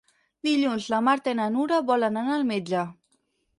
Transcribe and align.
Dilluns 0.47 0.87
na 0.93 1.01
Marta 1.09 1.35
i 1.35 1.37
na 1.41 1.47
Nura 1.57 1.81
volen 1.93 2.19
anar 2.25 2.37
al 2.41 2.49
metge. 2.55 2.85